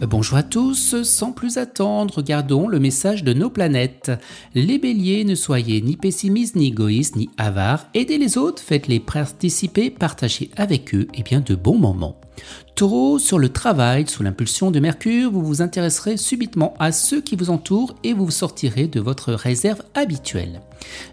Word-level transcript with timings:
Bonjour 0.00 0.38
à 0.38 0.44
tous, 0.44 1.02
sans 1.02 1.32
plus 1.32 1.58
attendre, 1.58 2.18
regardons 2.18 2.68
le 2.68 2.78
message 2.78 3.24
de 3.24 3.32
nos 3.32 3.50
planètes. 3.50 4.12
Les 4.54 4.78
béliers, 4.78 5.24
ne 5.24 5.34
soyez 5.34 5.80
ni 5.82 5.96
pessimistes, 5.96 6.54
ni 6.54 6.68
égoïstes, 6.68 7.16
ni 7.16 7.28
avares, 7.36 7.88
aidez 7.94 8.16
les 8.16 8.38
autres, 8.38 8.62
faites-les 8.62 9.00
participer, 9.00 9.90
partagez 9.90 10.52
avec 10.56 10.94
eux 10.94 11.08
et 11.14 11.24
bien 11.24 11.40
de 11.40 11.56
bons 11.56 11.78
moments. 11.78 12.20
Taureau, 12.76 13.18
sur 13.18 13.40
le 13.40 13.48
travail, 13.48 14.06
sous 14.06 14.22
l'impulsion 14.22 14.70
de 14.70 14.78
Mercure, 14.78 15.32
vous 15.32 15.42
vous 15.42 15.62
intéresserez 15.62 16.16
subitement 16.16 16.74
à 16.78 16.92
ceux 16.92 17.20
qui 17.20 17.34
vous 17.34 17.50
entourent 17.50 17.96
et 18.04 18.12
vous 18.12 18.30
sortirez 18.30 18.86
de 18.86 19.00
votre 19.00 19.32
réserve 19.32 19.82
habituelle. 19.94 20.60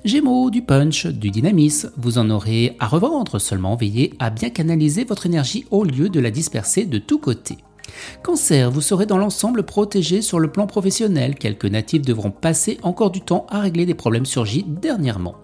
Gémeaux, 0.03 0.51
du 0.51 0.61
punch, 0.61 1.07
du 1.07 1.31
dynamisme, 1.31 1.91
vous 1.97 2.19
en 2.19 2.29
aurez 2.29 2.75
à 2.79 2.85
revendre, 2.85 3.41
seulement 3.41 3.75
veillez 3.75 4.13
à 4.19 4.29
bien 4.29 4.51
canaliser 4.51 5.05
votre 5.05 5.25
énergie 5.25 5.65
au 5.71 5.83
lieu 5.83 6.07
de 6.07 6.19
la 6.19 6.29
disperser 6.29 6.85
de 6.85 6.99
tous 6.99 7.17
côtés. 7.17 7.57
Cancer, 8.23 8.71
vous 8.71 8.81
serez 8.81 9.05
dans 9.05 9.17
l'ensemble 9.17 9.63
protégé 9.63 10.21
sur 10.21 10.39
le 10.39 10.51
plan 10.51 10.67
professionnel. 10.67 11.35
Quelques 11.35 11.65
natifs 11.65 12.01
devront 12.01 12.31
passer 12.31 12.77
encore 12.83 13.11
du 13.11 13.21
temps 13.21 13.45
à 13.49 13.59
régler 13.59 13.85
des 13.85 13.93
problèmes 13.93 14.25
surgis 14.25 14.65
dernièrement. 14.67 15.35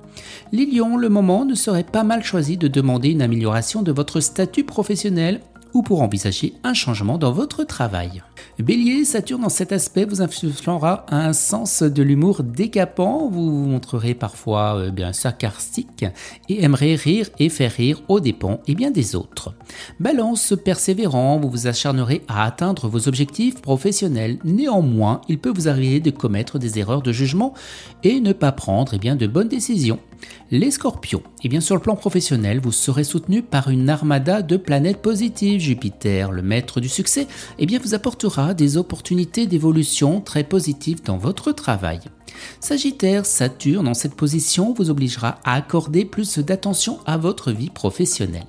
Les 0.51 0.65
le 0.65 1.09
moment 1.09 1.45
ne 1.45 1.55
serait 1.55 1.83
pas 1.83 2.03
mal 2.03 2.23
choisi 2.23 2.57
de 2.57 2.67
demander 2.67 3.09
une 3.09 3.21
amélioration 3.21 3.81
de 3.81 3.91
votre 3.91 4.19
statut 4.19 4.63
professionnel 4.63 5.39
ou 5.73 5.81
pour 5.81 6.01
envisager 6.01 6.53
un 6.63 6.73
changement 6.73 7.17
dans 7.17 7.31
votre 7.31 7.63
travail. 7.63 8.23
Bélier, 8.59 9.05
Saturne 9.05 9.41
dans 9.41 9.49
cet 9.49 9.71
aspect 9.71 10.05
vous 10.05 10.21
influencera 10.21 11.05
un 11.09 11.33
sens 11.33 11.81
de 11.83 12.03
l'humour 12.03 12.43
décapant, 12.43 13.29
vous 13.29 13.51
vous 13.51 13.67
montrerez 13.67 14.13
parfois 14.13 14.77
euh, 14.77 14.91
bien 14.91 15.13
sarcastique 15.13 16.05
et 16.49 16.63
aimerez 16.63 16.95
rire 16.95 17.29
et 17.39 17.49
faire 17.49 17.71
rire 17.71 18.01
aux 18.07 18.19
dépens 18.19 18.59
et 18.67 18.75
bien 18.75 18.91
des 18.91 19.15
autres. 19.15 19.53
Balance 19.99 20.53
persévérant, 20.63 21.39
vous 21.39 21.49
vous 21.49 21.67
acharnerez 21.67 22.23
à 22.27 22.45
atteindre 22.45 22.87
vos 22.87 23.07
objectifs 23.07 23.61
professionnels. 23.61 24.37
Néanmoins, 24.43 25.21
il 25.27 25.39
peut 25.39 25.53
vous 25.53 25.67
arriver 25.67 25.99
de 25.99 26.11
commettre 26.11 26.59
des 26.59 26.79
erreurs 26.79 27.01
de 27.01 27.11
jugement 27.11 27.53
et 28.03 28.19
ne 28.19 28.33
pas 28.33 28.51
prendre 28.51 28.97
bien 28.97 29.15
de 29.15 29.27
bonnes 29.27 29.47
décisions. 29.47 29.99
Les 30.53 30.69
scorpions, 30.69 31.23
et 31.45 31.47
bien 31.47 31.61
sur 31.61 31.75
le 31.75 31.81
plan 31.81 31.95
professionnel, 31.95 32.59
vous 32.59 32.73
serez 32.73 33.05
soutenu 33.05 33.41
par 33.41 33.69
une 33.69 33.89
armada 33.89 34.41
de 34.41 34.57
planètes 34.57 35.01
positives. 35.01 35.61
Jupiter, 35.61 36.29
le 36.29 36.41
maître 36.41 36.81
du 36.81 36.89
succès, 36.89 37.27
et 37.57 37.65
bien 37.65 37.79
vous 37.79 37.93
apportera 37.93 38.53
des 38.53 38.75
opportunités 38.75 39.47
d'évolution 39.47 40.19
très 40.19 40.43
positives 40.43 41.03
dans 41.03 41.15
votre 41.15 41.53
travail. 41.53 42.01
Sagittaire, 42.59 43.25
Saturne 43.25 43.87
en 43.87 43.93
cette 43.93 44.15
position 44.15 44.73
vous 44.73 44.89
obligera 44.89 45.39
à 45.45 45.53
accorder 45.53 46.03
plus 46.03 46.37
d'attention 46.39 46.99
à 47.05 47.15
votre 47.15 47.53
vie 47.53 47.69
professionnelle. 47.69 48.43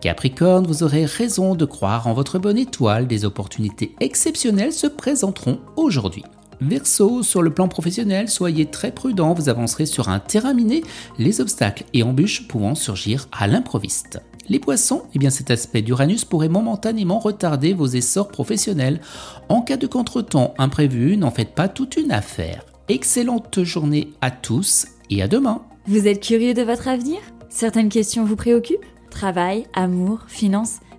Capricorne, 0.00 0.66
vous 0.66 0.82
aurez 0.82 1.04
raison 1.04 1.54
de 1.54 1.66
croire 1.66 2.06
en 2.06 2.14
votre 2.14 2.38
bonne 2.38 2.58
étoile, 2.58 3.06
des 3.06 3.26
opportunités 3.26 3.94
exceptionnelles 4.00 4.72
se 4.72 4.86
présenteront 4.86 5.60
aujourd'hui. 5.76 6.24
Verseau, 6.60 7.22
sur 7.22 7.42
le 7.42 7.52
plan 7.52 7.68
professionnel, 7.68 8.28
soyez 8.28 8.66
très 8.66 8.92
prudent, 8.92 9.34
vous 9.34 9.48
avancerez 9.48 9.86
sur 9.86 10.08
un 10.08 10.18
terrain 10.18 10.54
miné, 10.54 10.82
les 11.18 11.40
obstacles 11.40 11.84
et 11.92 12.02
embûches 12.02 12.48
pouvant 12.48 12.74
surgir 12.74 13.28
à 13.32 13.46
l'improviste. 13.46 14.20
Les 14.48 14.58
poissons, 14.58 15.04
eh 15.14 15.18
bien 15.18 15.30
cet 15.30 15.50
aspect 15.50 15.82
d'Uranus 15.82 16.24
pourrait 16.24 16.48
momentanément 16.48 17.18
retarder 17.18 17.72
vos 17.72 17.86
essors 17.86 18.28
professionnels. 18.28 19.00
En 19.48 19.62
cas 19.62 19.78
de 19.78 19.86
contretemps 19.86 20.54
imprévu, 20.58 21.16
n'en 21.16 21.30
faites 21.30 21.54
pas 21.54 21.68
toute 21.68 21.96
une 21.96 22.12
affaire. 22.12 22.64
Excellente 22.88 23.62
journée 23.62 24.12
à 24.20 24.30
tous 24.30 24.86
et 25.08 25.22
à 25.22 25.28
demain. 25.28 25.62
Vous 25.86 26.06
êtes 26.06 26.22
curieux 26.22 26.52
de 26.52 26.62
votre 26.62 26.88
avenir? 26.88 27.18
Certaines 27.48 27.88
questions 27.88 28.24
vous 28.24 28.36
préoccupent? 28.36 28.84
Travail, 29.10 29.66
amour, 29.72 30.24
finances 30.26 30.80